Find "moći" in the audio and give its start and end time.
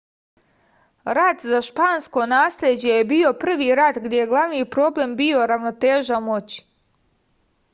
6.31-6.65